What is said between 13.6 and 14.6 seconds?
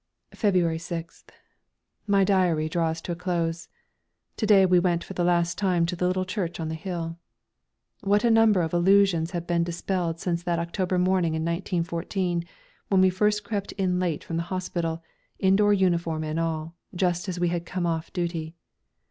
in late from the